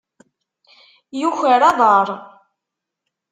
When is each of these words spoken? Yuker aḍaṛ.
Yuker 1.21 1.61
aḍaṛ. 1.69 2.07